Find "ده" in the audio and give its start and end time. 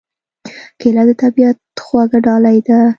2.67-2.79